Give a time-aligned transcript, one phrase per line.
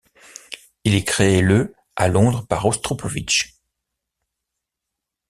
[0.83, 3.59] Il est créé le à Londres par Rostropovitch.